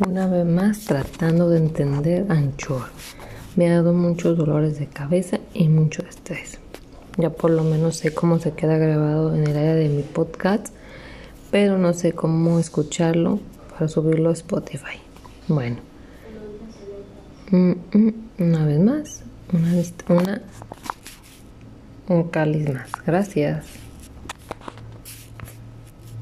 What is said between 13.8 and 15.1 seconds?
subirlo a Spotify.